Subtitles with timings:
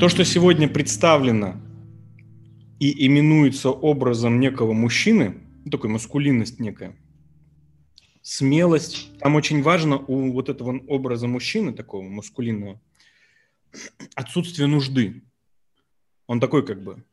[0.00, 1.60] То, что сегодня представлено
[2.78, 6.96] и именуется образом некого мужчины, ну, такой маскулинность некая,
[8.22, 9.10] смелость.
[9.18, 12.80] Там очень важно у вот этого образа мужчины, такого маскулинного,
[14.14, 15.22] отсутствие нужды.
[16.26, 17.04] Он такой как бы,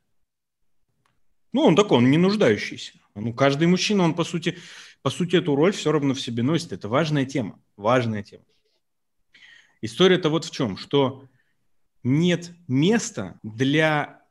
[1.52, 2.94] ну, он такой, он не нуждающийся.
[3.16, 4.58] Ну, каждый мужчина, он по сути,
[5.02, 6.72] по сути эту роль все равно в себе носит.
[6.72, 8.46] Это важная тема, важная тема.
[9.82, 11.28] История-то вот в чем, что
[12.08, 14.22] нет места для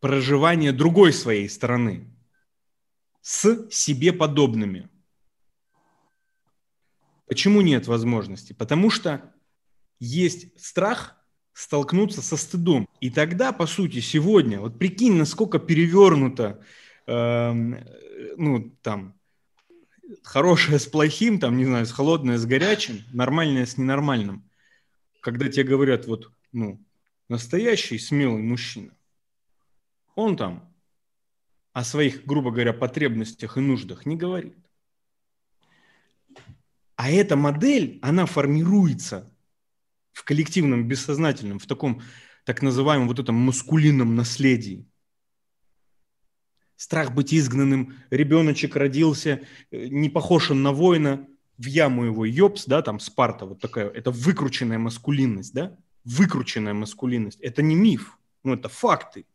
[0.00, 2.06] проживания другой своей стороны
[3.20, 4.88] с себе подобными.
[7.26, 8.52] Почему нет возможности?
[8.52, 9.32] Потому что
[9.98, 11.16] есть страх
[11.52, 12.88] столкнуться со стыдом.
[13.00, 16.64] И тогда, по сути, сегодня, вот прикинь, насколько перевернуто,
[17.06, 17.52] э,
[18.36, 19.14] ну, там,
[20.22, 24.48] хорошее с плохим, там, не знаю, с холодное с горячим, нормальное с ненормальным.
[25.20, 26.82] Когда тебе говорят, вот, ну,
[27.30, 28.92] настоящий смелый мужчина,
[30.14, 30.70] он там
[31.72, 34.56] о своих, грубо говоря, потребностях и нуждах не говорит.
[36.96, 39.32] А эта модель, она формируется
[40.12, 42.02] в коллективном, бессознательном, в таком
[42.44, 44.86] так называемом вот этом маскулинном наследии.
[46.76, 51.26] Страх быть изгнанным, ребеночек родился, э, не похож он на воина,
[51.58, 57.40] в яму его ёпс, да, там Спарта, вот такая, это выкрученная маскулинность, да, выкрученная маскулинность.
[57.40, 59.26] Это не миф, ну это факты.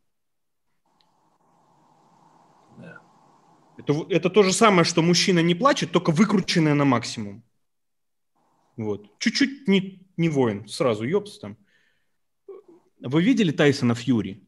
[3.77, 7.43] Это, это то же самое, что мужчина не плачет, только выкрученная на максимум.
[8.77, 9.19] Вот.
[9.19, 11.57] Чуть-чуть не, не воин, сразу ёпс там.
[12.99, 14.47] Вы видели Тайсона Фьюри?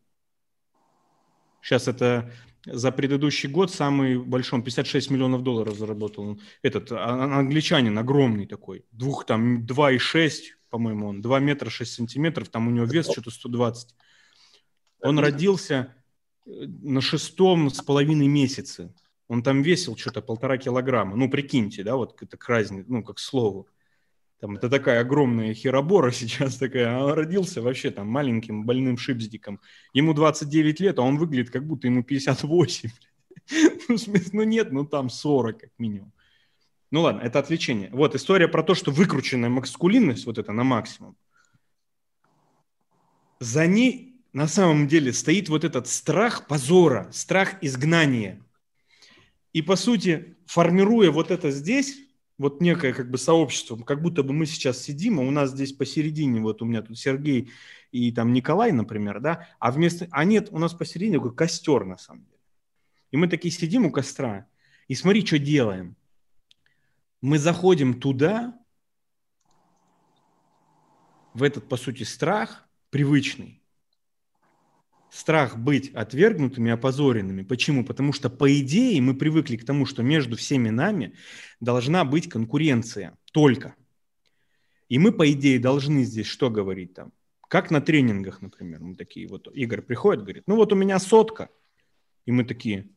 [1.62, 2.32] Сейчас это
[2.72, 6.40] за предыдущий год самый большой, он 56 миллионов долларов заработал.
[6.62, 10.32] Этот а, а, англичанин огромный такой, двух там, 2,6,
[10.70, 13.96] по-моему, он, 2 метра 6 сантиметров, там у него вес что-то 120.
[15.02, 15.96] Он родился
[16.46, 18.94] э, на шестом с половиной месяце.
[19.28, 21.16] Он там весил что-то полтора килограмма.
[21.16, 23.68] Ну, прикиньте, да, вот это к разнице, ну, как к слову.
[24.40, 29.60] Там это такая огромная херобора сейчас такая, он родился вообще там маленьким больным шипздиком.
[29.94, 32.90] Ему 29 лет, а он выглядит как будто ему 58.
[33.88, 33.96] Ну,
[34.34, 36.12] ну нет, ну там 40 как минимум.
[36.92, 37.90] Ну ладно, это отвлечение.
[37.94, 41.16] Вот история про то, что выкрученная маскулинность, вот это на максимум,
[43.40, 48.42] за ней на самом деле стоит вот этот страх позора, страх изгнания.
[49.54, 51.98] И по сути, формируя вот это здесь,
[52.38, 55.74] вот некое как бы сообщество, как будто бы мы сейчас сидим, а у нас здесь
[55.74, 57.52] посередине, вот у меня тут Сергей
[57.92, 61.98] и там Николай, например, да, а вместо, а нет, у нас посередине такой костер на
[61.98, 62.38] самом деле.
[63.12, 64.48] И мы такие сидим у костра,
[64.88, 65.96] и смотри, что делаем.
[67.22, 68.58] Мы заходим туда,
[71.34, 73.62] в этот, по сути, страх привычный,
[75.10, 77.44] страх быть отвергнутыми, опозоренными.
[77.44, 77.86] Почему?
[77.86, 81.16] Потому что, по идее, мы привыкли к тому, что между всеми нами
[81.60, 83.76] должна быть конкуренция только.
[84.90, 87.12] И мы, по идее, должны здесь что говорить там?
[87.48, 88.82] Как на тренингах, например.
[88.82, 91.50] Мы такие, вот Игорь приходит, говорит, ну вот у меня сотка.
[92.26, 92.90] И мы такие,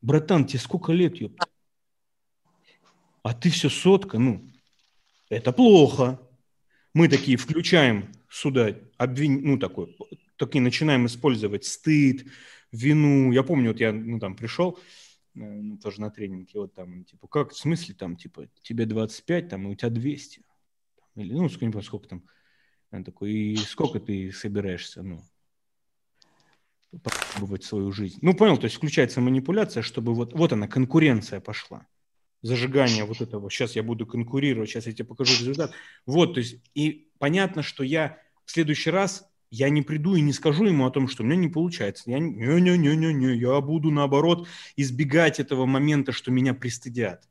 [0.00, 1.46] братан, тебе сколько лет, ёпта?
[3.22, 4.48] А ты все сотка, ну,
[5.28, 6.20] это плохо.
[6.94, 9.42] Мы такие включаем сюда обвин...
[9.42, 9.96] ну, такой
[10.38, 12.26] такие начинаем использовать стыд,
[12.72, 13.32] вину.
[13.32, 14.78] Я помню, вот я ну, там пришел,
[15.34, 19.48] э, ну, тоже на тренинге, вот там, типа, как, в смысле, там, типа, тебе 25,
[19.48, 20.42] там, и у тебя 200.
[21.16, 22.24] Или, ну, помню, сколько там.
[22.90, 25.20] Он такой, и сколько ты собираешься, ну,
[27.02, 28.18] попробовать свою жизнь.
[28.22, 31.86] Ну, понял, то есть включается манипуляция, чтобы вот, вот она, конкуренция пошла.
[32.40, 33.50] Зажигание вот этого.
[33.50, 35.72] Сейчас я буду конкурировать, сейчас я тебе покажу результат.
[36.06, 40.32] Вот, то есть, и понятно, что я в следующий раз я не приду и не
[40.32, 42.10] скажу ему о том, что у меня не получается.
[42.10, 47.28] Я не-не-не-не-не, я буду наоборот избегать этого момента, что меня пристыдят.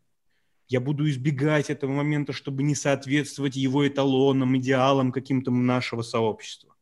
[0.67, 6.75] Я буду избегать этого момента, чтобы не соответствовать его эталонам, идеалам каким-то нашего сообщества.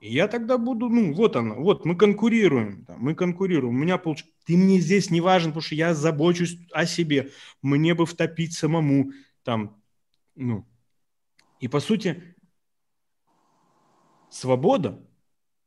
[0.00, 3.76] И я тогда буду, ну, вот оно, вот мы конкурируем, да, мы конкурируем.
[3.76, 7.30] У меня получается, ты мне здесь не важен, потому что я забочусь о себе.
[7.62, 9.12] Мне бы втопить самому,
[9.44, 9.80] там,
[10.34, 10.66] ну.
[11.60, 12.31] И по сути,
[14.32, 14.98] Свобода,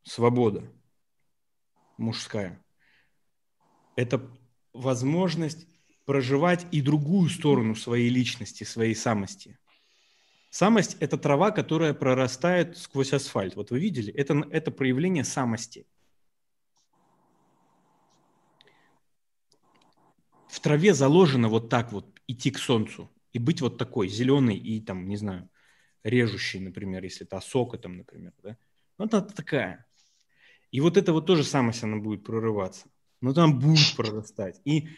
[0.01, 0.67] свобода
[1.97, 2.65] мужская,
[3.95, 4.27] это
[4.73, 5.67] возможность
[6.05, 9.59] проживать и другую сторону своей личности, своей самости.
[10.49, 13.55] Самость– это трава, которая прорастает сквозь асфальт.
[13.55, 14.11] Вот вы видели?
[14.11, 15.85] Это, это проявление самости.
[20.47, 24.81] В траве заложено вот так вот идти к солнцу и быть вот такой, зеленый и
[24.81, 25.51] там, не знаю,
[26.05, 28.57] режущей, например, если это осока там, например, да,
[28.97, 29.85] вот она такая.
[30.71, 32.87] И вот это вот тоже самость, она будет прорываться.
[33.21, 34.61] Но там будет прорастать.
[34.65, 34.89] И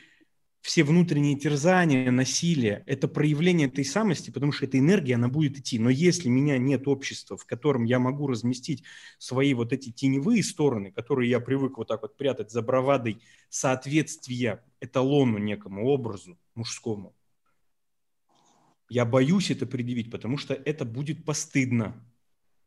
[0.62, 5.80] все внутренние терзания, насилие– это проявление этой самости, потому что эта энергия, она будет идти.
[5.80, 8.83] Но если меня нет общества, в котором я могу разместить
[9.18, 14.63] свои вот эти теневые стороны, которые я привык вот так вот прятать за бравадой соответствия
[14.81, 17.15] эталону некому, образу мужскому,
[18.89, 22.04] я боюсь это предъявить, потому что это будет постыдно.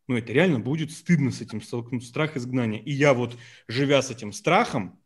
[0.06, 2.80] Ну, это реально будет стыдно с этим столкнуться, страх изгнания.
[2.80, 3.36] И я вот,
[3.68, 4.98] живя с этим страхом,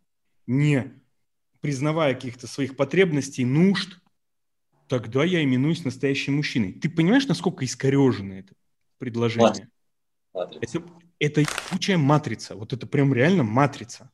[0.46, 0.92] не
[1.60, 4.00] признавая каких-то своих потребностей, нужд,
[4.88, 6.72] тогда я именуюсь настоящим мужчиной.
[6.72, 8.54] Ты понимаешь, насколько искорежено это
[8.98, 9.68] предложение?
[10.32, 10.78] Матрица.
[10.78, 10.88] Это,
[11.18, 12.54] это ебучая матрица.
[12.56, 14.10] Вот это прям реально матрица,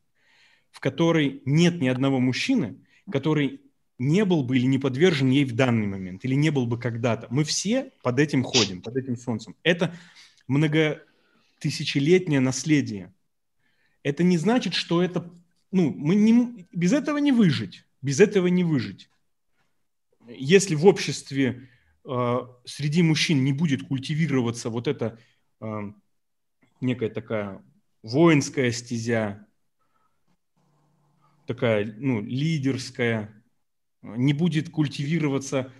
[0.70, 3.60] в которой нет ни одного мужчины, который
[4.00, 7.26] не был бы или не подвержен ей в данный момент, или не был бы когда-то.
[7.30, 9.54] Мы все под этим ходим, под этим солнцем.
[9.62, 9.94] Это
[10.48, 13.12] многотысячелетнее наследие.
[14.02, 15.30] Это не значит, что это
[15.70, 17.84] ну, мы не, без этого не выжить.
[18.00, 19.10] Без этого не выжить.
[20.26, 21.68] Если в обществе
[22.06, 25.18] э, среди мужчин не будет культивироваться вот эта
[25.60, 25.92] э,
[26.80, 27.62] некая такая
[28.02, 29.46] воинская стезя,
[31.46, 33.39] такая ну, лидерская,
[34.02, 35.72] не будет культивироваться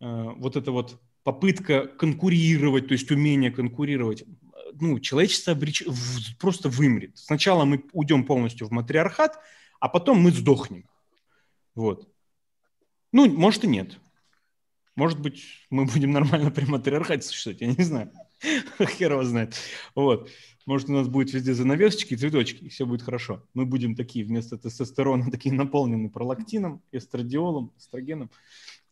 [0.00, 4.24] э, вот эта вот попытка конкурировать, то есть умение конкурировать,
[4.80, 5.84] ну, человечество обреч...
[6.38, 7.16] просто вымрет.
[7.16, 9.38] Сначала мы уйдем полностью в матриархат,
[9.80, 10.88] а потом мы сдохнем.
[11.74, 12.08] Вот.
[13.12, 13.98] Ну, может и нет.
[14.96, 18.12] Может быть, мы будем нормально при матриархате существовать, я не знаю.
[18.98, 19.56] Хер его знает.
[19.94, 20.30] Вот.
[20.66, 23.46] Может, у нас будет везде занавесочки, цветочки, и все будет хорошо.
[23.54, 28.30] Мы будем такие вместо тестостерона, такие наполнены пролактином, эстрадиолом, эстрогеном.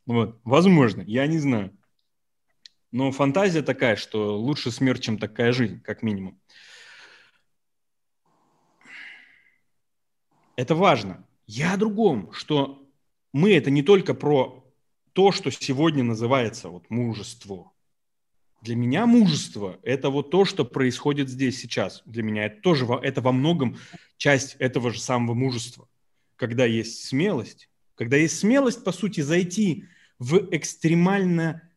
[0.06, 0.38] Вот.
[0.44, 1.76] Возможно, я не знаю.
[2.90, 6.38] Но фантазия такая, что лучше смерть, чем такая жизнь, как минимум.
[10.56, 11.26] Это важно.
[11.46, 12.86] Я о другом, что
[13.32, 14.62] мы это не только про
[15.14, 17.71] то, что сегодня называется вот мужество.
[18.62, 22.00] Для меня мужество– это вот то, что происходит здесь сейчас.
[22.06, 23.76] Для меня это тоже это во многом
[24.16, 25.88] часть этого же самого мужества.
[26.36, 29.86] Когда есть смелость, когда есть смелость, по сути, зайти
[30.20, 31.68] в экстремально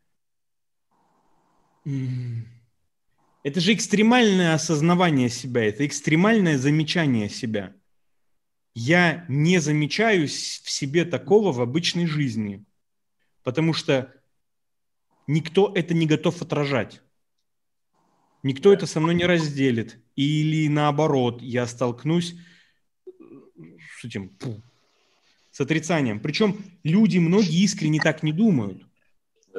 [3.44, 7.74] это же экстремальное осознавание себя, это экстремальное замечание себя.
[8.76, 12.64] Я не замечаю в себе такого в обычной жизни,
[13.44, 14.14] потому что
[15.28, 17.02] никто это не готов отражать.
[18.44, 20.00] Никто это со мной не разделит.
[20.16, 22.36] Или наоборот, я столкнусь
[24.00, 24.38] с этим,
[25.52, 26.20] с отрицанием.
[26.20, 28.86] Причем люди, многие искренне так не думают.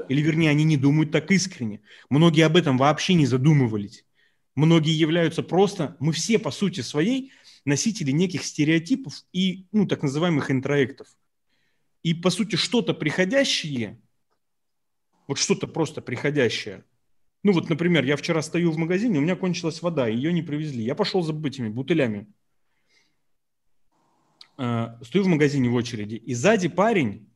[0.08, 1.80] Или, вернее, они не думают так искренне.
[2.10, 4.04] Многие об этом вообще не задумывались.
[4.54, 7.32] Многие являются просто, мы все по сути своей
[7.64, 11.08] носители неких стереотипов и, ну, так называемых интроектов.
[12.02, 14.00] И, по сути, что-то приходящее,
[15.26, 16.84] вот что-то просто приходящее.
[17.42, 20.82] Ну, вот, например, я вчера стою в магазине, у меня кончилась вода, ее не привезли.
[20.82, 22.26] Я пошел за этими бутылями.
[24.58, 27.30] Э, стою в магазине в очереди, и сзади парень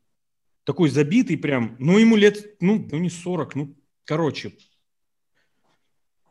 [0.65, 4.55] такой забитый прям, ну, ему лет, ну, ну не 40, ну, короче,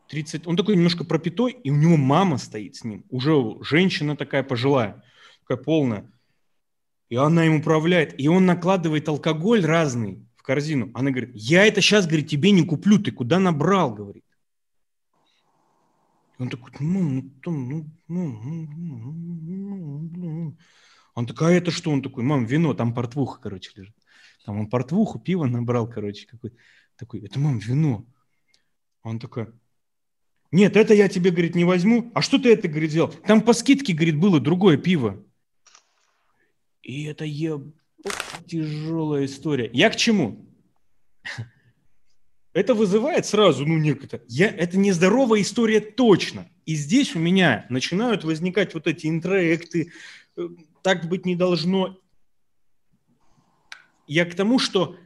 [0.08, 4.42] 30, он такой немножко пропитой, и у него мама стоит с ним, уже женщина такая
[4.42, 5.04] пожилая,
[5.42, 6.12] такая полная,
[7.08, 10.90] и она ему управляет, и он накладывает алкоголь разный корзину.
[10.94, 14.24] Она говорит, я это сейчас, говорит, тебе не куплю, ты куда набрал, говорит.
[16.38, 20.56] Он такой, мам, ну, там, ну, ну, ну, ну, ну, ну.
[21.14, 21.92] Он такой, а это что?
[21.92, 23.94] Он такой, мам, вино, там портвуха, короче, лежит.
[24.44, 26.52] Там он портвуху, пиво набрал, короче, какой
[26.96, 28.04] такой, это, мам, вино.
[29.04, 29.46] Он такой,
[30.50, 32.10] нет, это я тебе, говорит, не возьму.
[32.12, 33.12] А что ты это, говорит, сделал?
[33.12, 35.24] Там по скидке, говорит, было другое пиво.
[36.82, 37.72] И это еб...
[38.46, 39.70] тяжелая история.
[39.72, 40.46] Я к чему?
[42.52, 44.22] Это вызывает сразу, ну, некое...
[44.28, 44.48] Я...
[44.48, 46.50] Это нездоровая история точно.
[46.66, 49.92] И здесь у меня начинают возникать вот эти интроекты.
[50.36, 50.48] Э,
[50.82, 51.96] так быть не должно.
[54.08, 54.96] Я к тому, что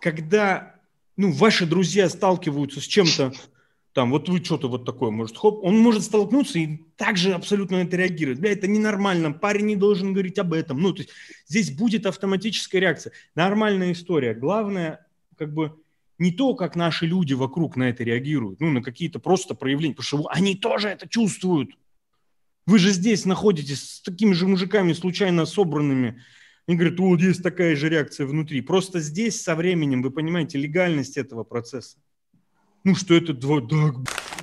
[0.00, 0.78] когда
[1.16, 3.32] ну, ваши друзья сталкиваются с чем-то,
[3.96, 7.84] там, вот вы что-то вот такое, может, хоп, он может столкнуться и также абсолютно на
[7.84, 8.38] это реагировать.
[8.38, 10.82] Бля, это ненормально, парень не должен говорить об этом.
[10.82, 11.14] Ну, то есть
[11.46, 13.14] здесь будет автоматическая реакция.
[13.34, 14.34] Нормальная история.
[14.34, 15.06] Главное,
[15.38, 15.80] как бы,
[16.18, 20.24] не то, как наши люди вокруг на это реагируют, ну, на какие-то просто проявления, потому
[20.24, 21.70] что они тоже это чувствуют.
[22.66, 26.20] Вы же здесь находитесь с такими же мужиками, случайно собранными,
[26.68, 28.60] И говорит, вот есть такая же реакция внутри.
[28.60, 31.96] Просто здесь со временем, вы понимаете, легальность этого процесса.
[32.86, 33.92] Ну, что это два, да,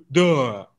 [0.10, 0.70] да.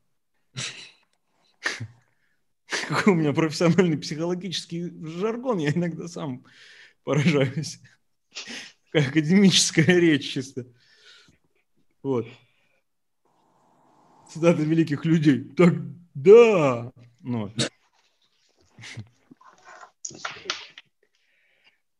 [2.87, 6.45] Какой у меня профессиональный психологический жаргон, я иногда сам
[7.03, 7.79] поражаюсь.
[8.93, 10.67] Академическая речь чисто.
[12.03, 12.27] Вот.
[14.29, 15.45] Цитаты великих людей.
[15.55, 15.73] Так,
[16.13, 16.93] да.
[17.21, 17.51] Ну,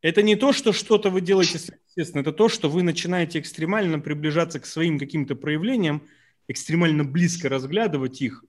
[0.01, 1.57] это не то, что что-то вы делаете
[1.95, 6.03] естественно, это то, что вы начинаете экстремально приближаться к своим каким-то проявлениям,
[6.47, 8.43] экстремально близко разглядывать их,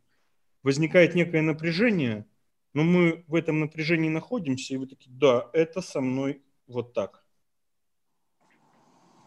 [0.63, 2.27] возникает некое напряжение,
[2.75, 7.25] но мы в этом напряжении находимся, и вы такие, да, это со мной вот так.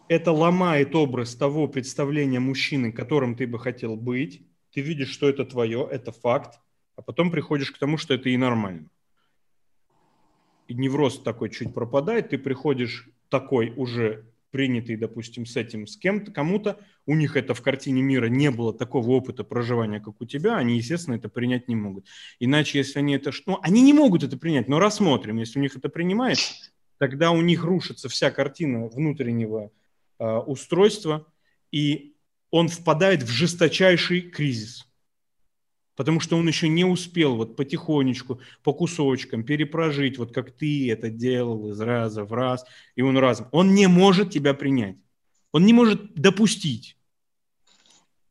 [0.08, 4.42] Это ломает образ того представления мужчины, которым ты бы хотел быть.
[4.72, 6.60] Ты видишь, что это твое, это факт,
[6.96, 8.90] а потом приходишь к тому, что это и нормально
[10.70, 16.32] и невроз такой чуть пропадает, ты приходишь такой уже принятый, допустим, с этим, с кем-то,
[16.32, 20.56] кому-то, у них это в картине мира не было такого опыта проживания, как у тебя,
[20.56, 22.06] они, естественно, это принять не могут.
[22.40, 23.30] Иначе, если они это...
[23.46, 26.52] Ну, они не могут это принять, но рассмотрим, если у них это принимается,
[26.98, 29.70] тогда у них рушится вся картина внутреннего
[30.18, 31.26] э, устройства,
[31.70, 32.14] и
[32.50, 34.89] он впадает в жесточайший кризис
[36.00, 41.10] потому что он еще не успел вот потихонечку, по кусочкам перепрожить, вот как ты это
[41.10, 42.64] делал из раза в раз,
[42.96, 43.48] и он разом.
[43.52, 44.96] Он не может тебя принять.
[45.52, 46.96] Он не может допустить.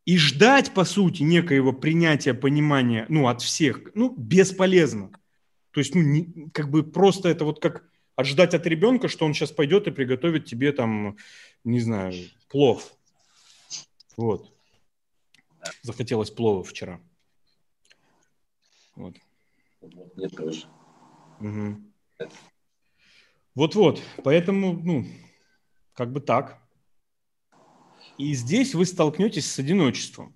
[0.03, 5.11] И ждать, по сути, некоего принятия, понимания, ну, от всех, ну, бесполезно.
[5.69, 9.35] То есть, ну, не, как бы просто это вот как ожидать от ребенка, что он
[9.35, 11.17] сейчас пойдет и приготовит тебе там,
[11.63, 12.15] не знаю,
[12.49, 12.91] плов.
[14.17, 14.51] Вот.
[15.83, 16.99] Захотелось плова вчера.
[18.95, 19.15] Вот.
[20.15, 20.67] Мне тоже.
[21.39, 22.29] Угу.
[23.55, 25.05] Вот-вот, поэтому, ну,
[25.93, 26.61] как бы так.
[28.17, 30.35] И здесь вы столкнетесь с одиночеством.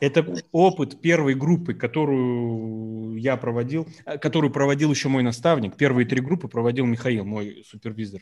[0.00, 5.76] Это опыт первой группы, которую я проводил, э, которую проводил еще мой наставник.
[5.76, 8.20] Первые три группы проводил Михаил, мой супервизор.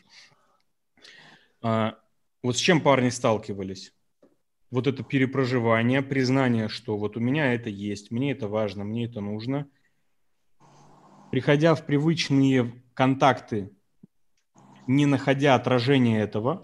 [1.61, 1.97] А,
[2.41, 3.93] вот с чем парни сталкивались?
[4.73, 9.21] Вот это перепроживание, признание, что вот у меня это есть, мне это важно, мне это
[9.21, 9.67] нужно.
[11.29, 13.69] Приходя в привычные контакты,
[14.87, 16.63] не находя отражения этого,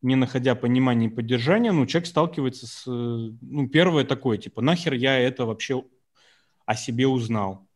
[0.00, 2.86] не находя понимания и поддержания, ну, человек сталкивается с...
[2.86, 5.84] Ну, первое такое, типа, нахер я это вообще
[6.64, 7.68] о себе узнал?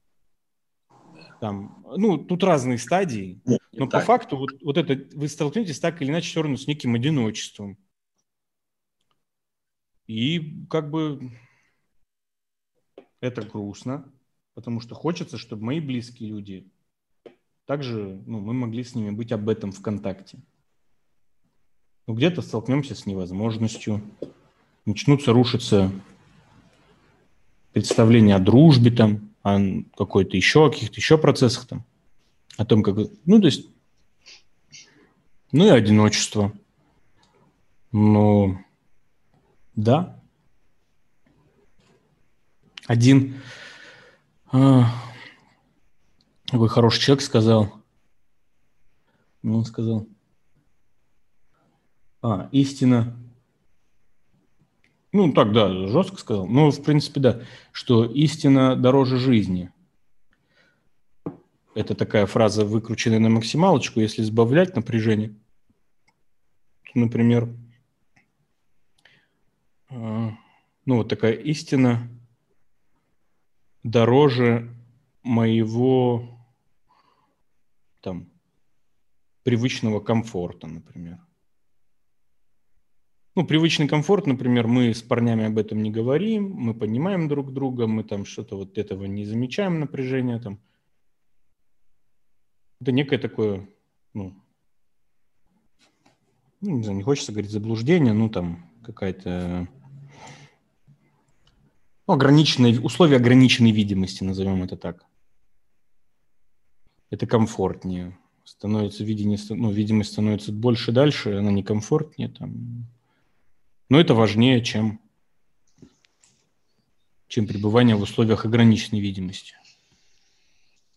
[1.43, 6.01] Там, ну, тут разные стадии, ну, но по факту вот, вот это вы столкнетесь так
[6.01, 7.77] или иначе все равно с неким одиночеством.
[10.12, 11.33] И как бы
[13.23, 14.12] это грустно,
[14.52, 16.71] потому что хочется, чтобы мои близкие люди
[17.64, 20.38] также, ну, мы могли с ними быть об этом в контакте.
[22.07, 24.02] Но где-то столкнемся с невозможностью,
[24.85, 25.90] начнутся рушиться
[27.73, 29.59] представления о дружбе там, о
[29.97, 31.87] какой-то еще, о каких-то еще процессах там,
[32.59, 32.97] о том, как...
[33.25, 33.66] Ну, то есть...
[35.52, 36.52] Ну и одиночество.
[37.92, 38.59] Но
[39.75, 40.19] да.
[42.87, 43.41] Один
[44.50, 44.87] а,
[46.47, 47.73] такой хороший человек сказал,
[49.43, 50.07] ну, он сказал,
[52.21, 53.17] а, истина,
[55.12, 59.71] ну, так, да, жестко сказал, но, в принципе, да, что истина дороже жизни.
[61.75, 65.35] Это такая фраза, выкрученная на максималочку, если сбавлять напряжение,
[66.93, 67.49] то, например,
[69.93, 72.09] ну, вот такая истина
[73.83, 74.75] дороже
[75.23, 76.29] моего
[78.01, 78.31] там
[79.43, 81.19] привычного комфорта, например.
[83.35, 87.87] Ну, привычный комфорт, например, мы с парнями об этом не говорим, мы понимаем друг друга,
[87.87, 90.61] мы там что-то вот этого не замечаем, напряжения там.
[92.81, 93.67] Это некое такое,
[94.13, 94.35] ну,
[96.61, 99.67] ну не знаю, не хочется говорить заблуждение, ну, там какая-то
[102.12, 105.04] ограниченные, условия ограниченной видимости, назовем это так.
[107.11, 108.16] Это комфортнее.
[108.45, 112.28] Становится видение, ну, видимость становится больше дальше, она некомфортнее.
[112.28, 112.87] Там.
[113.88, 115.00] Но это важнее, чем,
[117.28, 119.54] чем пребывание в условиях ограниченной видимости.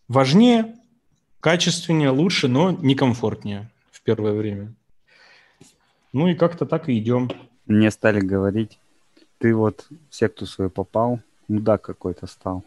[0.07, 0.75] Важнее,
[1.39, 4.73] качественнее, лучше, но некомфортнее в первое время.
[6.13, 7.29] Ну и как-то так и идем.
[7.65, 8.79] Мне стали говорить,
[9.37, 12.63] ты вот в секту свою попал, мудак какой-то стал.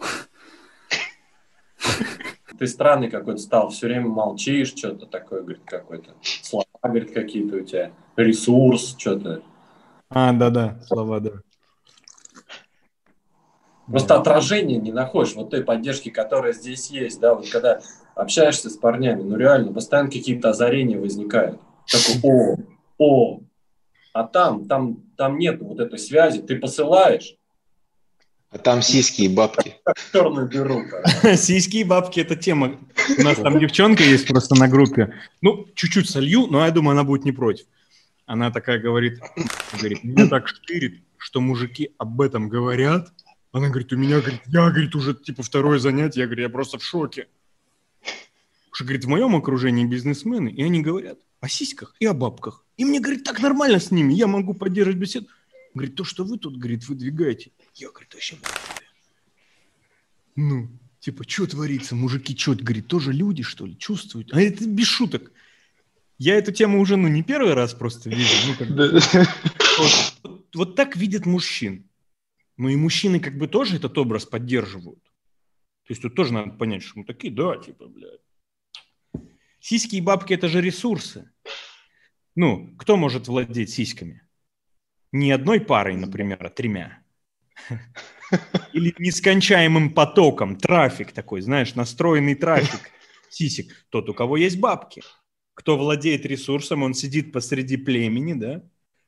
[2.58, 6.14] ты странный какой-то стал, все время молчишь, что-то такое, говорит, какой-то.
[6.22, 9.42] Слова, говорит, какие-то у тебя, ресурс, что-то.
[10.10, 11.30] А, да-да, слова, да.
[13.86, 17.80] Просто отражение не находишь вот той поддержки, которая здесь есть, да, вот когда
[18.14, 21.58] общаешься с парнями, ну реально, постоянно какие-то озарения возникают.
[21.86, 22.56] Такой, о,
[22.98, 23.40] о,
[24.18, 27.36] а там, там, там нет вот этой связи, ты посылаешь,
[28.50, 29.76] а там сиськи и бабки.
[30.12, 30.82] Черную дыру.
[31.36, 32.78] Сиськи и бабки– это тема.
[33.18, 35.12] У нас там девчонка есть просто на группе.
[35.42, 37.66] Ну, чуть-чуть солью, но я думаю, она будет не против.
[38.24, 39.20] Она такая говорит,
[39.74, 43.08] говорит, меня так штырит, что мужики об этом говорят.
[43.52, 46.20] Она говорит, у меня, говорит, я, говорит, уже типа второе занятие.
[46.20, 47.28] Я говорю, я просто в шоке.
[48.78, 52.64] Что, говорит, в моем окружении бизнесмены, и они говорят о сиськах и о бабках.
[52.76, 55.26] И мне, говорит, так нормально с ними, я могу поддерживать беседу.
[55.74, 58.38] Говорит, то, что вы тут, говорит, выдвигаете, я, говорит, вообще
[60.36, 60.68] Ну,
[61.00, 61.96] типа, что творится?
[61.96, 64.32] Мужики что, говорит, тоже люди, что ли, чувствуют?
[64.32, 65.32] А это без шуток.
[66.16, 68.32] Я эту тему уже, ну, не первый раз просто вижу.
[68.46, 68.68] Ну, как
[69.78, 71.90] вот, вот, вот так видят мужчин.
[72.56, 75.02] Ну, и мужчины как бы тоже этот образ поддерживают.
[75.02, 78.20] То есть тут тоже надо понять, что мы такие, да, типа, блядь.
[79.60, 81.30] Сиськи и бабки– это же ресурсы.
[82.34, 84.22] Ну, кто может владеть сиськами?
[85.12, 87.02] Не одной парой, например, а тремя.
[88.72, 92.90] Или нескончаемым потоком, трафик такой, знаешь, настроенный трафик
[93.30, 93.86] сисек.
[93.88, 95.02] Тот, у кого есть бабки.
[95.54, 98.62] Кто владеет ресурсом, он сидит посреди племени, да,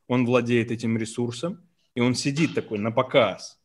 [0.09, 1.65] он владеет этим ресурсом,
[1.95, 3.61] и он сидит такой на показ.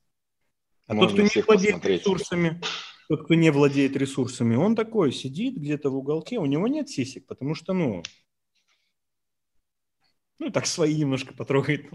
[0.88, 2.02] А Можно тот, кто не владеет посмотреть.
[2.02, 2.62] ресурсами,
[3.08, 7.26] тот, кто не владеет ресурсами, он такой сидит где-то в уголке, у него нет сисек,
[7.26, 8.04] потому что, ну,
[10.40, 11.90] ну, так свои немножко потрогает.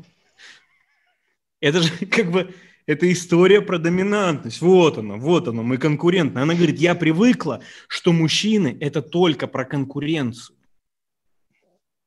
[1.60, 2.54] Это же как бы,
[2.86, 4.60] это история про доминантность.
[4.60, 6.38] Вот оно, вот оно, мы конкурентны.
[6.38, 10.56] Она говорит, я привыкла, что мужчины– это только про конкуренцию.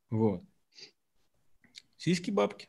[0.10, 0.44] Вот.
[1.98, 2.68] Сиськи бабки.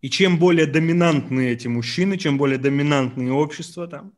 [0.00, 4.14] И чем более доминантные эти мужчины, чем более доминантные общества там,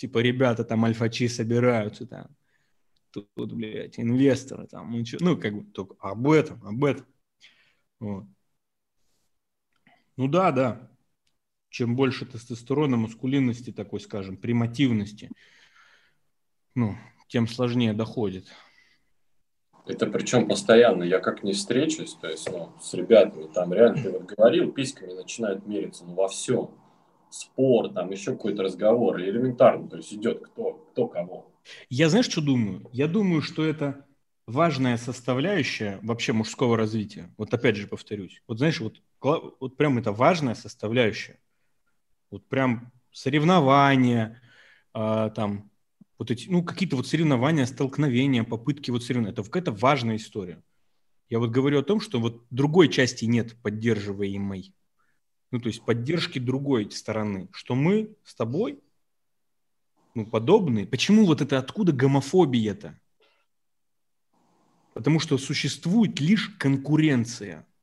[0.00, 2.34] типа ребята там альфачи собираются там,
[3.10, 7.06] тут, блядь, инвесторы там, ну, как бы только об этом, об этом.
[7.98, 8.24] Вот.
[10.16, 10.90] Ну да, да.
[11.68, 15.30] Чем больше тестостерона, мускулинности такой, скажем, примативности,
[16.74, 16.96] ну,
[17.28, 18.46] тем сложнее доходит.
[19.86, 21.02] Это причем постоянно.
[21.02, 25.12] Я как не встречусь, то есть, ну, с ребятами, там реально, ты вот говорил, письками
[25.12, 26.70] начинают мериться, ну, во всем.
[27.30, 31.50] Спор, там еще какой-то разговор, элементарно, то есть идет кто, кто кого.
[31.88, 32.88] Я знаешь, что думаю?
[32.92, 34.04] Я думаю, что это
[34.46, 37.32] важная составляющая вообще мужского развития.
[37.36, 38.42] Вот опять же повторюсь.
[38.48, 41.38] Вот знаешь, вот вот прям это важная составляющая.
[42.30, 44.40] Вот прям соревнования,
[44.94, 45.70] э, там,
[46.18, 49.32] вот эти, ну, какие-то вот соревнования, столкновения, попытки вот соревнования.
[49.32, 50.62] Это какая-то важная история.
[51.28, 54.74] Я вот говорю о том, что вот другой части нет поддерживаемой.
[55.50, 57.48] Ну, то есть поддержки другой стороны.
[57.52, 58.80] Что мы с тобой,
[60.14, 60.86] ну, подобные.
[60.86, 62.98] Почему вот это, откуда гомофобия-то?
[64.94, 67.66] Потому что существует лишь конкуренция–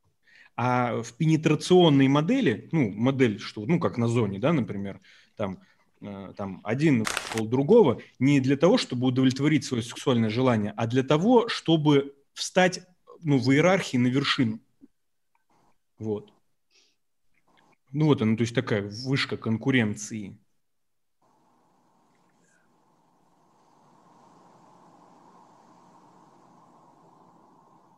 [0.57, 4.99] а в пенетрационной модели, ну, модель, что, ну, как на зоне, да, например,
[5.35, 5.59] там,
[6.01, 11.03] э, там один пол другого, не для того, чтобы удовлетворить свое сексуальное желание, а для
[11.03, 12.81] того, чтобы встать
[13.21, 14.59] ну, в иерархии на вершину.
[15.99, 16.33] Вот.
[17.91, 20.37] Ну вот она, то есть такая вышка конкуренции.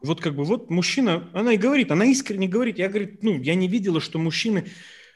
[0.02, 3.56] Вот как бы вот мужчина, она и говорит, она искренне говорит, я говорит, ну, я
[3.56, 4.68] не видела, что мужчины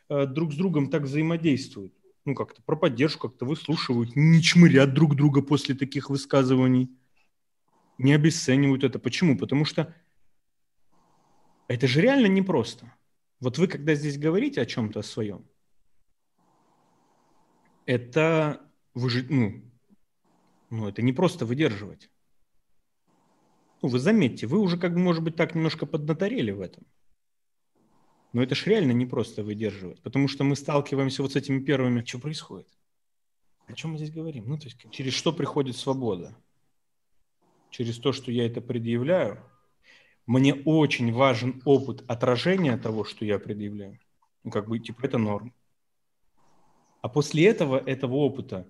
[0.10, 1.94] э, друг с другом так взаимодействуют.
[2.26, 6.90] Ну, как-то про поддержку как-то выслушивают, не чмырят друг друга после таких высказываний,
[7.98, 9.00] не обесценивают это.
[9.00, 9.38] Почему?
[9.38, 9.96] Потому что
[11.68, 12.94] это же реально непросто.
[13.44, 15.46] Вот вы, когда здесь говорите о чем-то своем,
[17.86, 18.62] это
[18.94, 19.62] вы же, ну,
[20.70, 22.10] ну, это не просто выдерживать.
[23.82, 26.86] Ну, вы заметьте, вы уже как бы, может быть, так немножко поднаторели в этом.
[28.32, 32.06] Но это ж реально не просто выдерживать, потому что мы сталкиваемся вот с этими первыми.
[32.06, 32.70] Что происходит?
[33.68, 34.48] О чем мы здесь говорим?
[34.48, 36.34] Ну, то есть через что приходит свобода?
[37.72, 39.44] Через то, что я это предъявляю.
[40.26, 44.00] Мне очень важен опыт отражения того, что я предъявляю.
[44.44, 45.54] Ну, как бы, типа, это норм.
[47.02, 48.66] А после этого, этого опыта,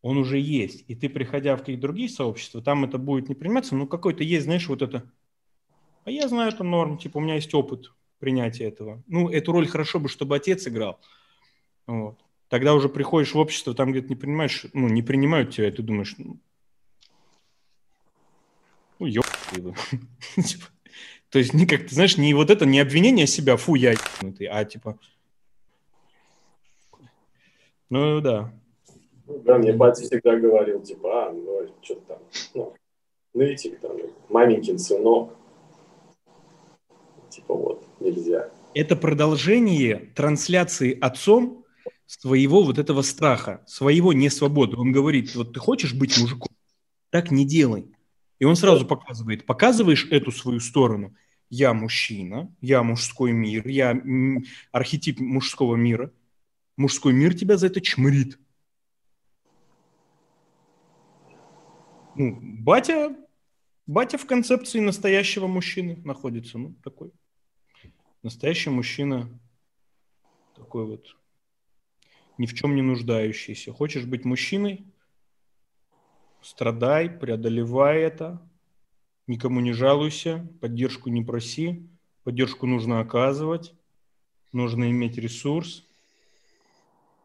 [0.00, 0.84] он уже есть.
[0.86, 4.44] И ты, приходя в какие-то другие сообщества, там это будет не приниматься, но какой-то есть,
[4.44, 5.10] знаешь, вот это,
[6.04, 9.02] а я знаю, это норм, типа у меня есть опыт принятия этого.
[9.06, 11.00] Ну, эту роль хорошо бы, чтобы отец играл.
[11.86, 12.18] Вот.
[12.48, 15.82] тогда уже приходишь в общество, там где-то не принимаешь, ну, не принимают тебя, и ты
[15.82, 16.38] думаешь, ну,
[19.00, 19.22] ну ё...
[21.34, 23.90] Типа, То есть, не как ты знаешь, не вот это, не обвинение себя, фу, я
[23.90, 24.96] ебанутый, а типа,
[27.90, 28.52] ну да.
[29.26, 32.18] Ну, Да, мне батя всегда говорил, типа, а, ну, что там,
[32.54, 32.74] ну,
[33.34, 33.96] нытик там,
[34.28, 35.32] маменькин сынок.
[37.30, 38.50] Типа вот, нельзя.
[38.72, 41.64] Это продолжение трансляции отцом
[42.06, 44.76] своего вот этого страха, своего несвободы.
[44.76, 46.54] Он говорит, вот ты хочешь быть мужиком,
[47.10, 47.92] так не делай.
[48.38, 51.16] И он сразу показывает, показываешь эту свою сторону,
[51.54, 54.02] я мужчина, я мужской мир, я
[54.72, 56.12] архетип мужского мира,
[56.76, 58.38] мужской мир тебя за это чмырит.
[62.16, 63.16] Ну, батя,
[63.86, 67.12] батя в концепции настоящего мужчины находится, ну, такой.
[68.22, 69.28] Настоящий мужчина,
[70.56, 71.16] такой вот,
[72.36, 73.72] ни в чем не нуждающийся.
[73.72, 74.84] Хочешь быть мужчиной?
[76.42, 78.40] Страдай, преодолевай это,
[79.26, 81.88] никому не жалуйся, поддержку не проси,
[82.24, 83.74] поддержку нужно оказывать,
[84.52, 85.86] нужно иметь ресурс.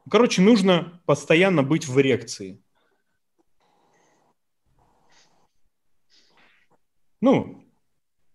[0.10, 2.62] Короче, нужно постоянно быть в эрекции.
[7.22, 7.64] Ну,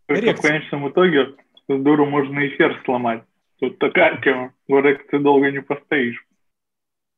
[0.07, 1.35] в конечном итоге
[1.69, 3.25] с дуру можно эфир сломать.
[3.59, 4.53] Тут такая тема.
[4.69, 6.25] В эрекции долго не постоишь.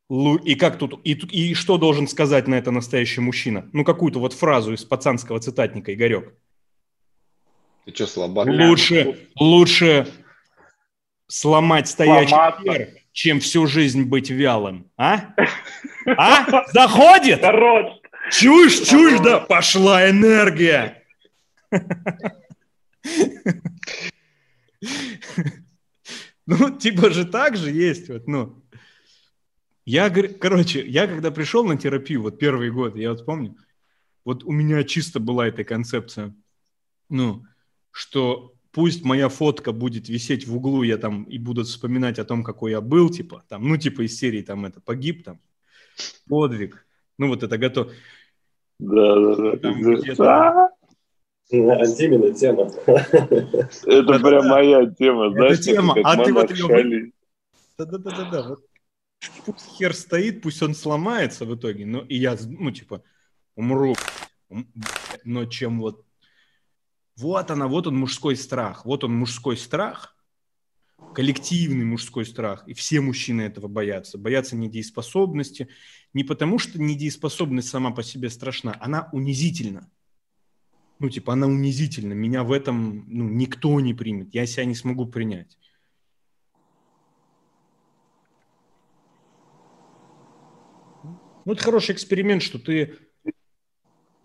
[0.08, 3.68] И как тут, и, и что должен сказать на это настоящий мужчина?
[3.72, 6.32] Ну, какую-то вот фразу из пацанского цитатника, Игорек.
[7.84, 8.46] Ты что, слабак?
[8.46, 10.06] Лучше, лучше
[11.26, 12.62] сломать стоячий Сломаться.
[12.62, 14.90] хер, чем всю жизнь быть вялым.
[14.96, 15.34] А?
[16.06, 16.64] А?
[16.72, 17.40] Заходит?
[17.40, 18.00] Хорош!
[18.30, 19.40] Чушь, чушь, да?
[19.40, 21.02] Пошла энергия.
[26.48, 28.62] Ну, типа же так же есть, вот, ну.
[29.86, 33.54] Я, говорю, короче, я когда пришел на терапию, вот первый год, я вот помню,
[34.24, 36.34] вот у меня чисто была эта концепция,
[37.08, 37.44] ну,
[37.92, 42.42] что пусть моя фотка будет висеть в углу, я там и буду вспоминать о том,
[42.42, 45.38] какой я был, типа, там, ну, типа из серии, там, это, погиб, там,
[46.28, 46.84] подвиг,
[47.16, 47.92] ну, вот это готов.
[48.80, 49.56] Да, да, да.
[49.56, 50.70] Там Это- где-то- А,
[52.32, 52.72] тема.
[53.86, 57.12] Это прям моя тема, знаешь, тема, как а ты вот Шали.
[57.78, 58.48] Да-да-да-да.
[58.48, 58.65] Вот.
[59.44, 63.02] Пусть хер стоит, пусть он сломается в итоге, но и я, ну, типа,
[63.54, 63.94] умру.
[64.48, 64.72] Ум-
[65.24, 66.04] Но чем вот...
[67.16, 68.84] Вот она, вот он мужской страх.
[68.84, 70.14] Вот он мужской страх,
[71.14, 72.68] коллективный мужской страх.
[72.68, 74.18] И все мужчины этого боятся.
[74.18, 75.68] Боятся недееспособности.
[76.12, 79.90] Не потому, что недееспособность сама по себе страшна, она унизительна.
[80.98, 82.12] Ну, типа, она унизительна.
[82.12, 84.34] Меня в этом, ну, никто не примет.
[84.34, 85.56] Я себя не смогу принять.
[91.46, 92.98] Ну, это хороший эксперимент, что ты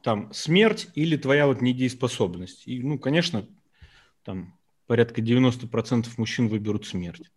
[0.02, 2.68] там смерть или твоя вот недееспособность.
[2.68, 3.48] И, ну, конечно,
[4.24, 4.58] там
[4.88, 7.32] порядка 90% мужчин выберут смерть.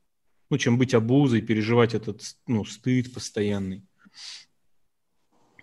[0.48, 3.82] Ну, чем быть обузой, переживать этот, ну, стыд постоянный,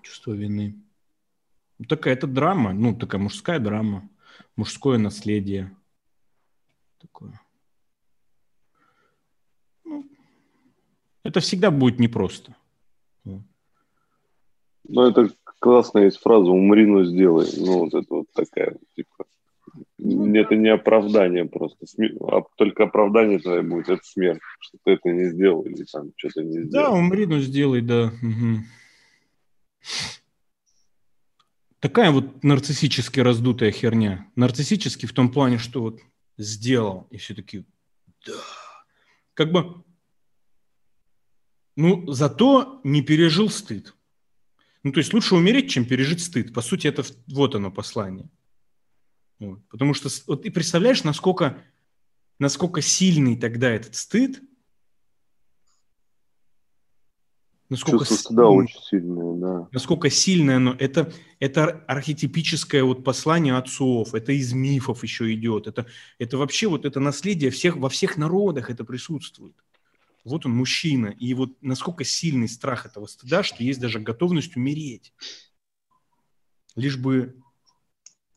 [0.03, 0.75] чувство вины.
[1.79, 4.07] Ну, такая это драма, ну, такая мужская драма,
[4.55, 5.75] мужское наследие.
[6.99, 7.41] Такое.
[9.83, 10.07] Ну,
[11.23, 12.55] это всегда будет непросто.
[14.87, 17.47] Ну, это классная есть фраза «умри, но сделай».
[17.57, 19.25] Ну, вот это вот такая, типа,
[19.97, 24.91] Ну, это не оправдание просто, сме- а только оправдание твое будет, это смерть, что ты
[24.91, 26.95] это не сделал или там что-то не Да, сделал.
[26.95, 28.11] умри, но сделай, да.
[28.21, 28.65] Мгм.
[31.79, 34.29] Такая вот нарциссически раздутая херня.
[34.35, 35.99] Нарциссически в том плане, что вот
[36.37, 37.65] сделал, и все таки
[38.25, 38.33] да.
[39.33, 39.83] Как бы,
[41.75, 43.95] ну, зато не пережил стыд.
[44.83, 46.53] Ну, то есть лучше умереть, чем пережить стыд.
[46.53, 48.29] По сути, это вот оно послание.
[49.39, 49.59] Вот.
[49.69, 51.57] Потому что, вот ты представляешь, насколько,
[52.39, 54.41] насколько сильный тогда этот стыд,
[57.69, 59.67] насколько Чувство стыда сильный- очень сильное, да.
[59.71, 60.75] насколько сильное оно.
[60.77, 65.67] Это, это архетипическое вот послание отцов, это из мифов еще идет.
[65.67, 65.85] Это,
[66.19, 69.55] это вообще вот это наследие всех, во всех народах это присутствует.
[70.23, 71.07] Вот он мужчина.
[71.07, 75.13] И вот насколько сильный страх этого стыда, что есть даже готовность умереть.
[76.75, 77.41] Лишь бы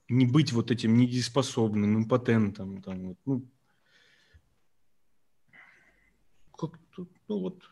[0.08, 2.82] не быть вот этим недееспособным, импотентом.
[2.82, 3.48] Там, вот, ну,
[6.56, 7.62] как тут, ну вот,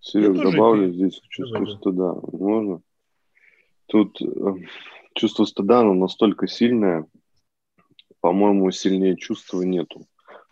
[0.00, 1.78] Серег, тоже добавлю это- здесь чувство Давай, да.
[1.80, 2.14] стыда.
[2.32, 2.82] Можно?
[3.86, 4.54] Тут э,
[5.14, 7.06] чувство стыда, оно настолько сильное,
[8.20, 10.06] по-моему, сильнее чувства нету.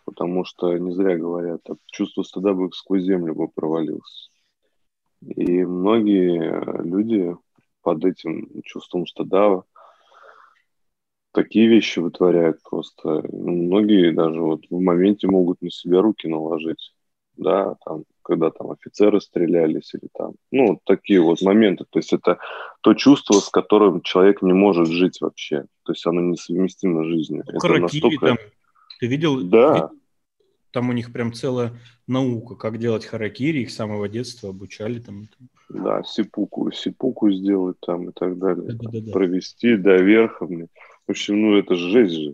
[0.07, 4.31] Потому что не зря говорят, от чувства стыда бы сквозь землю бы провалился.
[5.21, 7.37] И многие люди
[7.83, 9.65] под этим чувством стыда
[11.33, 13.23] такие вещи вытворяют просто.
[13.31, 16.95] Многие даже вот в моменте могут на себя руки наложить.
[17.37, 21.85] Да, там, когда там офицеры стрелялись или там, ну, такие вот моменты.
[21.91, 22.39] То есть это
[22.81, 25.67] то чувство, с которым человек не может жить вообще.
[25.83, 27.45] То есть оно несовместимо с жизнью.
[27.47, 28.27] Ну, это настолько...
[28.27, 28.37] там.
[29.01, 29.43] Ты видел?
[29.43, 29.91] Да,
[30.71, 31.73] Там у них прям целая
[32.07, 35.29] наука, как делать харакири, их с самого детства обучали там.
[35.69, 38.73] да, сипуку, сипуку сделать там и так далее.
[38.73, 39.13] Да-да-да.
[39.13, 40.69] Провести, да, верхом.
[41.07, 42.33] В общем, ну это же жесть же.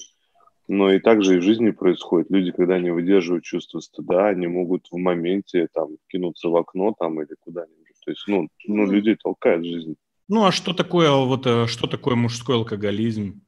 [0.69, 2.31] Но и так же и в жизни происходит.
[2.31, 7.21] Люди, когда не выдерживают чувство стыда, они могут в моменте там кинуться в окно там
[7.21, 7.83] или куда-нибудь.
[8.05, 9.97] То есть, ну, ну людей толкает жизнь.
[10.29, 13.43] Ну а что такое вот э, что такое мужской алкоголизм?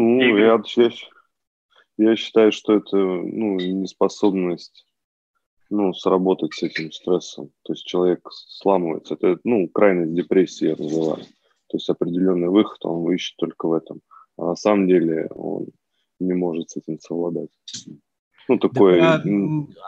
[0.00, 0.90] Ну, я, я,
[1.96, 4.86] я считаю, что это ну, неспособность
[5.70, 7.50] ну, сработать с этим стрессом.
[7.64, 9.14] То есть человек сламывается.
[9.14, 11.24] Это, ну, крайность депрессии я называю.
[11.66, 14.00] То есть определенный выход он ищет только в этом.
[14.36, 15.66] А на самом деле он
[16.20, 17.50] не может с этим совладать.
[18.46, 19.00] Ну, такое...
[19.00, 19.22] Да,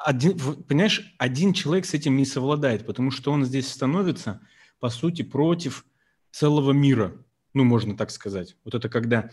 [0.05, 0.37] один,
[0.68, 4.40] понимаешь, один человек с этим не совладает, потому что он здесь становится,
[4.81, 5.87] по сути, против
[6.33, 7.12] целого мира.
[7.55, 8.57] Ну, можно так сказать.
[8.64, 9.31] Вот это когда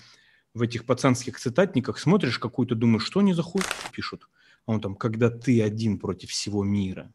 [0.57, 4.27] в этих пацанских цитатниках смотришь какую-то, думаешь, что они за хуй пишут?
[4.65, 7.13] А он там, когда ты один против всего мира.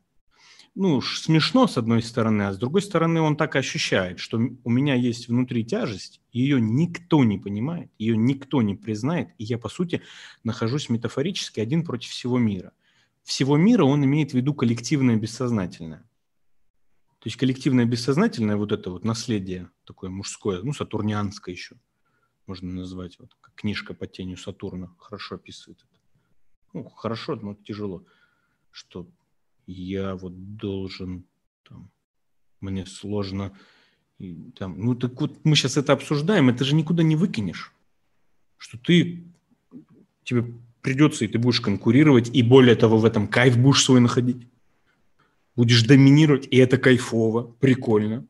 [0.74, 4.70] Ну, уж смешно с одной стороны, а с другой стороны он так ощущает, что у
[4.70, 9.68] меня есть внутри тяжесть, ее никто не понимает, ее никто не признает, и я, по
[9.68, 10.00] сути,
[10.44, 12.72] нахожусь метафорически один против всего мира.
[13.22, 16.08] Всего мира он имеет в виду коллективное бессознательное.
[17.18, 21.76] То есть коллективное бессознательное, вот это вот наследие такое мужское, ну, сатурнианское еще,
[22.52, 26.00] можно назвать, вот, книжка по тенью Сатурна хорошо описывает это.
[26.74, 28.04] Ну, хорошо, но тяжело,
[28.70, 29.06] что
[29.66, 31.24] я вот должен,
[31.66, 31.90] там,
[32.60, 33.58] мне сложно,
[34.18, 37.72] и там, ну, так вот мы сейчас это обсуждаем, это же никуда не выкинешь,
[38.58, 39.24] что ты,
[40.22, 40.44] тебе
[40.82, 44.46] придется, и ты будешь конкурировать, и более того, в этом кайф будешь свой находить.
[45.56, 48.26] Будешь доминировать, и это кайфово, прикольно.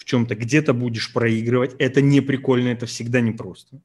[0.00, 3.82] В чем-то где-то будешь проигрывать, это не прикольно, это всегда непросто.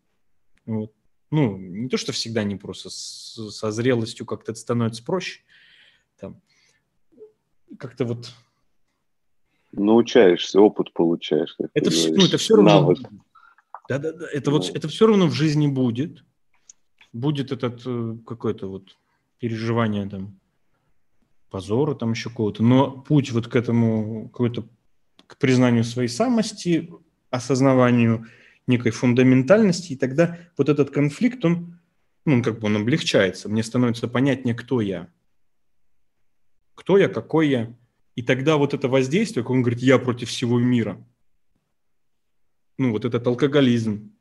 [0.66, 0.94] Вот.
[1.30, 5.42] Ну, не то, что всегда непросто, с- со зрелостью как-то это становится проще.
[6.18, 6.40] Там.
[7.78, 8.32] Как-то вот
[9.74, 11.54] научаешься, опыт получаешь.
[11.74, 12.72] Это, ты вс- ну, это все равно.
[12.82, 13.00] Навык.
[13.90, 14.26] Да, да, да.
[14.32, 14.74] Это вот Ну.
[14.74, 16.24] это все равно в жизни будет.
[17.12, 18.96] Будет этот э, какое-то вот
[19.40, 20.40] переживание там
[21.50, 22.64] позора там еще какого-то.
[22.64, 24.66] Но путь вот к этому какой-то
[25.28, 26.92] к признанию своей самости,
[27.30, 28.28] осознаванию
[28.68, 31.80] некой фундаментальности, и тогда вот этот конфликт, он,
[32.26, 33.50] ну, как бы он облегчается.
[33.50, 35.10] Мне становится понятнее, кто я.
[36.74, 37.74] Кто я, какой я.
[38.16, 41.04] И тогда вот это воздействие, он говорит, я против всего мира–
[42.78, 44.12] ну, вот этот алкоголизм,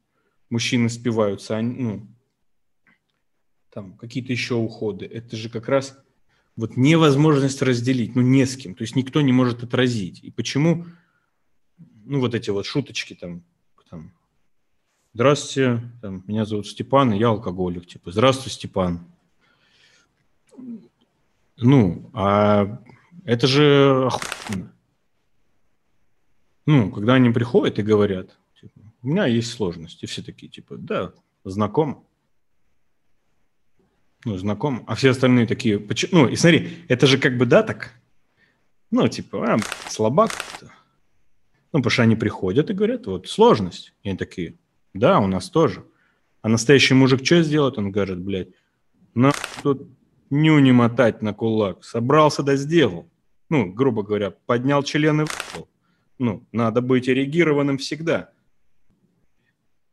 [0.48, 2.08] мужчины спиваются, они, ну,
[3.70, 5.06] там какие-то еще уходы.
[5.06, 5.98] Это же как раз
[6.56, 8.74] вот невозможность разделить, ну, не с кем.
[8.74, 10.22] То есть никто не может отразить.
[10.22, 10.86] И почему,
[12.04, 13.42] ну, вот эти вот шуточки там,
[13.90, 14.12] там
[15.16, 17.86] Здравствуйте, там, меня зовут Степан, и я алкоголик.
[17.86, 19.06] Типа, здравствуй, Степан.
[21.56, 22.82] Ну, а
[23.24, 24.72] это же охуенно.
[26.66, 31.12] Ну, когда они приходят и говорят, типа, у меня есть сложности, все такие, типа, да,
[31.44, 32.04] знаком.
[34.24, 34.84] Ну, знаком.
[34.86, 37.92] А все остальные такие, ну, и смотри, это же как бы, да, так,
[38.90, 39.58] ну, типа, а,
[39.88, 40.30] слабак.
[41.72, 43.92] Ну, потому что они приходят и говорят, вот, сложность.
[44.02, 44.54] И они такие,
[44.92, 45.84] да, у нас тоже.
[46.42, 47.76] А настоящий мужик что сделает?
[47.76, 48.48] Он говорит, блядь,
[49.14, 49.32] на
[49.62, 49.88] тут
[50.30, 51.84] ню не мотать на кулак.
[51.84, 53.10] Собрался да сделал.
[53.50, 55.68] Ну, грубо говоря, поднял член и выпал.
[56.18, 58.30] Ну, надо быть эрегированным всегда.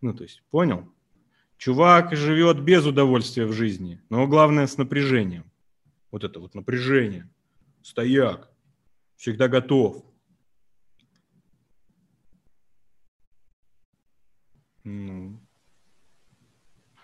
[0.02, 0.88] Ну, то есть, понял?
[1.62, 5.44] Чувак живет без удовольствия в жизни, но главное с напряжением.
[6.10, 7.30] Вот это вот напряжение.
[7.84, 8.50] Стояк.
[9.16, 10.04] Всегда готов.
[14.84, 15.38] Ну,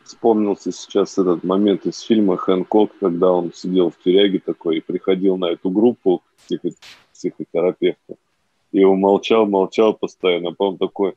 [0.03, 5.37] Вспомнился сейчас этот момент из фильма «Хэнкок», когда он сидел в тюряге такой и приходил
[5.37, 6.73] на эту группу психо-
[7.13, 8.17] психотерапевтов.
[8.71, 10.49] И он молчал, молчал постоянно.
[10.49, 11.13] А потом такой,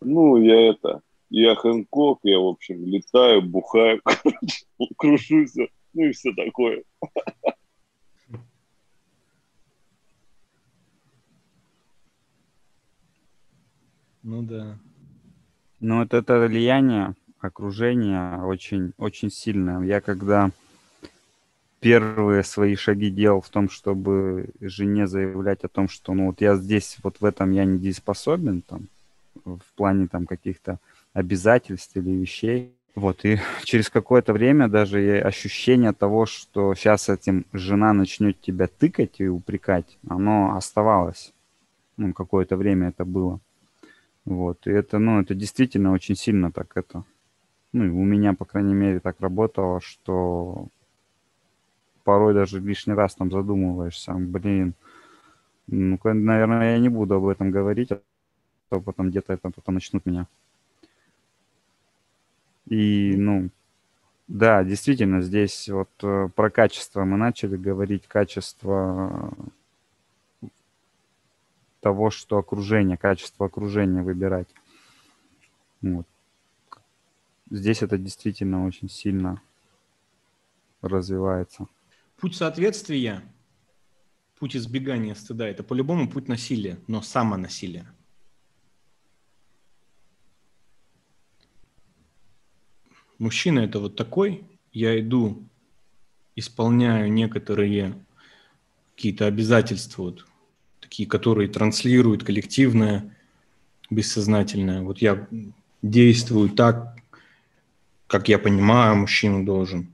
[0.00, 1.02] ну, я это,
[1.36, 4.00] я Хэнкок, я, в общем, летаю, бухаю,
[4.96, 5.54] крушусь,
[5.92, 6.84] ну и все такое.
[14.22, 14.78] ну да.
[15.80, 19.82] Ну, вот это влияние, окружение очень, очень сильное.
[19.82, 20.52] Я когда
[21.80, 26.54] первые свои шаги делал в том, чтобы жене заявлять о том, что ну вот я
[26.54, 28.86] здесь, вот в этом я недееспособен, там,
[29.44, 30.78] в плане там каких-то
[31.14, 32.74] обязательств или вещей.
[32.94, 39.20] Вот, и через какое-то время даже ощущение того, что сейчас этим жена начнет тебя тыкать
[39.20, 41.32] и упрекать, оно оставалось.
[41.96, 43.40] Ну, какое-то время это было.
[44.24, 47.04] Вот, и это, ну, это действительно очень сильно так это,
[47.72, 50.68] ну, у меня, по крайней мере, так работало, что
[52.04, 54.74] порой даже лишний раз там задумываешься, блин,
[55.66, 58.00] ну, наверное, я не буду об этом говорить, а
[58.70, 60.26] то потом где-то это потом начнут меня.
[62.66, 63.50] И, ну,
[64.26, 69.34] да, действительно, здесь вот э, про качество мы начали говорить, качество
[71.80, 74.48] того, что окружение, качество окружения выбирать.
[75.82, 76.06] Вот.
[77.50, 79.42] Здесь это действительно очень сильно
[80.80, 81.66] развивается.
[82.16, 83.22] Путь соответствия,
[84.38, 87.86] путь избегания стыда– это по-любому путь насилия, но самонасилие.
[93.24, 95.44] Мужчина– это вот такой, я иду,
[96.36, 97.94] исполняю некоторые
[98.94, 100.26] какие-то обязательства, вот,
[100.78, 103.16] такие, которые транслируют коллективное,
[103.88, 104.82] бессознательное.
[104.82, 105.26] Вот я
[105.80, 106.98] действую так,
[108.08, 109.88] как я понимаю, мужчина должен.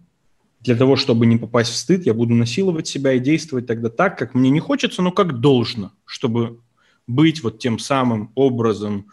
[0.58, 4.18] Для того, чтобы не попасть в стыд, я буду насиловать себя и действовать тогда так,
[4.18, 6.58] как мне не хочется, но как должно, чтобы
[7.06, 9.06] быть вот тем самым образом,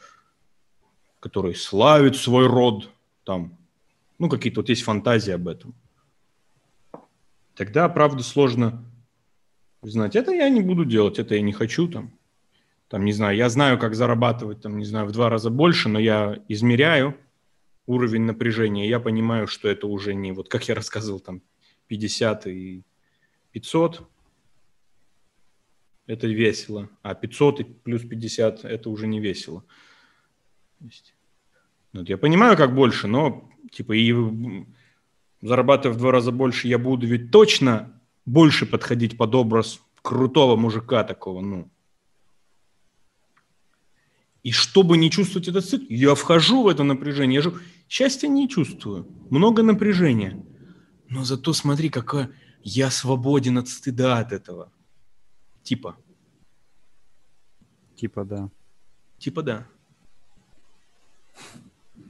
[1.19, 2.89] который славит свой род,
[3.23, 3.55] там,
[4.19, 5.75] ну, какие-то вот есть фантазии об этом.
[7.55, 8.85] Тогда, правда, сложно
[9.81, 12.17] знать, это я не буду делать, это я не хочу там.
[12.87, 15.99] Там, не знаю, я знаю, как зарабатывать, там, не знаю, в два раза больше, но
[15.99, 17.17] я измеряю
[17.85, 21.41] уровень напряжения, я понимаю, что это уже не, вот как я рассказывал, там,
[21.87, 22.83] 50 и
[23.51, 24.07] 500,
[26.05, 29.63] это весело, а 500 и плюс 50 это уже не весело.
[30.79, 31.15] Есть,
[31.93, 34.13] вот я понимаю, как больше, но типа и
[35.41, 41.03] зарабатывая в два раза больше, я буду ведь точно больше подходить под образ крутого мужика
[41.03, 41.69] такого, ну.
[44.43, 47.35] И чтобы не чувствовать этот стыд, я вхожу в это напряжение.
[47.35, 47.53] Я же
[47.89, 49.05] счастья не чувствую.
[49.29, 50.41] Много напряжения.
[51.09, 52.31] Но зато смотри, какая
[52.63, 54.71] я свободен от стыда от этого.
[55.63, 55.97] Типа.
[57.95, 58.49] Типа да.
[59.19, 59.67] Типа да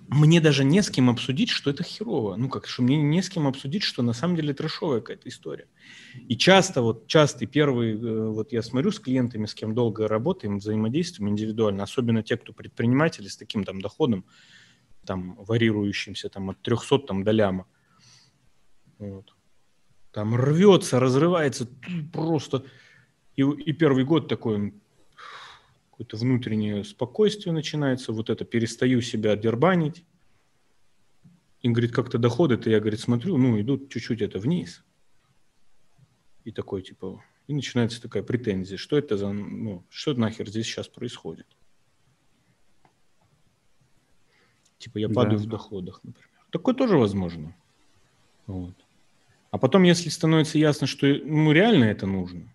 [0.07, 2.35] мне даже не с кем обсудить, что это херово.
[2.35, 5.67] Ну, как, что мне не с кем обсудить, что на самом деле трешовая какая-то история.
[6.27, 10.59] И часто, вот, часто первый, э, вот я смотрю с клиентами, с кем долго работаем,
[10.59, 14.25] взаимодействуем индивидуально, особенно те, кто предприниматели с таким там доходом,
[15.05, 17.67] там, варьирующимся там от 300 там до ляма.
[18.99, 19.35] Вот.
[20.11, 21.67] Там рвется, разрывается
[22.13, 22.63] просто.
[23.35, 24.73] И, и первый год такой,
[25.97, 30.05] какое-то внутреннее спокойствие начинается, вот это перестаю себя дербанить.
[31.63, 34.83] И, говорит, как-то доходит, и я, говорит, смотрю, ну, идут чуть-чуть это вниз.
[36.43, 40.87] И такой, типа, и начинается такая претензия, что это за, ну, что нахер здесь сейчас
[40.87, 41.47] происходит.
[44.77, 45.45] Типа я падаю да.
[45.45, 46.29] в доходах, например.
[46.51, 47.55] Такое тоже возможно.
[48.45, 48.75] Вот.
[49.49, 52.53] А потом, если становится ясно, что ну, реально это нужно,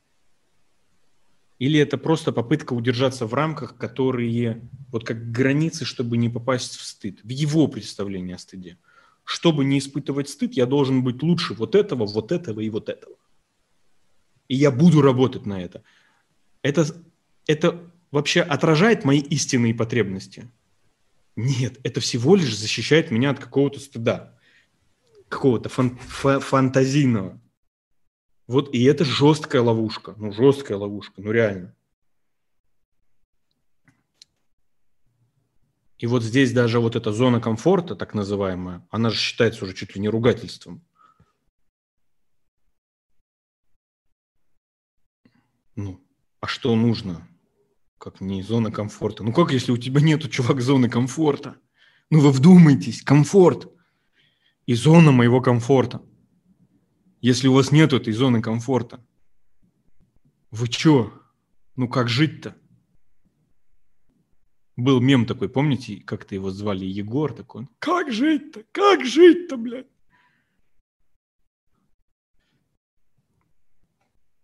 [1.62, 6.84] или это просто попытка удержаться в рамках, которые вот как границы, чтобы не попасть в
[6.84, 8.78] стыд, в его представлении о стыде.
[9.22, 13.14] Чтобы не испытывать стыд, я должен быть лучше вот этого, вот этого и вот этого.
[14.48, 15.84] И я буду работать на это.
[16.62, 16.84] Это,
[17.46, 20.50] это вообще отражает мои истинные потребности?
[21.36, 24.36] Нет, это всего лишь защищает меня от какого-то стыда,
[25.28, 25.96] какого-то фан-
[26.40, 27.40] фантазийного.
[28.46, 30.14] Вот и это жесткая ловушка.
[30.16, 31.74] Ну, жесткая ловушка, ну реально.
[35.98, 39.94] И вот здесь даже вот эта зона комфорта, так называемая, она же считается уже чуть
[39.94, 40.84] ли не ругательством.
[45.76, 46.04] Ну,
[46.40, 47.28] а что нужно?
[47.98, 49.22] Как не зона комфорта?
[49.22, 51.56] Ну как, если у тебя нету, чувак, зоны комфорта?
[52.10, 53.72] Ну вы вдумайтесь, комфорт
[54.66, 56.02] и зона моего комфорта–
[57.22, 59.00] если у вас нет этой зоны комфорта?
[60.50, 61.12] Вы чё?
[61.76, 62.54] Ну как жить-то?
[64.76, 67.68] Был мем такой, помните, как-то его звали Егор такой?
[67.78, 68.64] Как жить-то?
[68.72, 69.86] Как жить-то, блядь?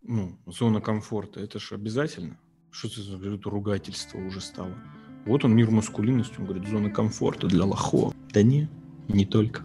[0.03, 2.39] Ну, зона комфорта, это же обязательно.
[2.71, 4.79] Что это ругательство уже стало?
[5.27, 8.15] Вот он, мир маскулинности, он говорит, зона комфорта для лохов.
[8.33, 8.69] Да не,
[9.09, 9.65] не только.